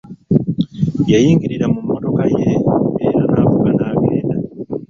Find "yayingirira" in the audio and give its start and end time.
1.11-1.65